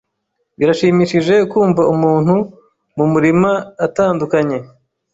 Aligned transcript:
Birashimishije 0.57 1.35
kumva 1.51 1.81
umuntu 1.93 2.35
mumurima 2.97 3.51
utandukanye. 3.87 4.57